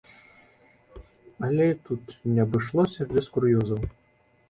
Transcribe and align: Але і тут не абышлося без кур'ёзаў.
Але 1.49 1.69
і 1.73 1.77
тут 1.91 2.03
не 2.33 2.41
абышлося 2.47 3.11
без 3.17 3.25
кур'ёзаў. 3.37 3.81